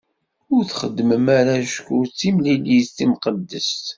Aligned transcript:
Ur 0.53 0.63
txeddmem 0.69 1.25
ara 1.39 1.53
acku 1.61 1.97
d 2.09 2.11
timlilit 2.19 2.89
timqeddest. 2.97 3.85